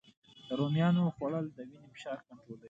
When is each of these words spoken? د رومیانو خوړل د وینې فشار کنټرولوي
د 0.47 0.49
رومیانو 0.59 1.13
خوړل 1.15 1.45
د 1.55 1.59
وینې 1.69 1.89
فشار 1.93 2.17
کنټرولوي 2.25 2.59